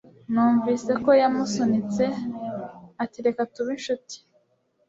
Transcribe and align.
Numvise 0.31 0.91
ko 1.03 1.11
yamusunitse, 1.21 2.05
ati: 3.03 3.17
"Reka 3.25 3.41
tube 3.53 3.71
inshuti" 3.77 4.15